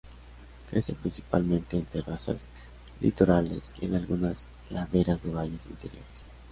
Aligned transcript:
Crece 0.67 0.93
principalmente 0.93 1.77
en 1.77 1.85
terrazas 1.85 2.47
litorales 3.01 3.61
y 3.79 3.85
en 3.85 3.93
algunas 3.93 4.47
laderas 4.71 5.21
de 5.21 5.29
valles 5.29 5.67
interiores. 5.67 6.09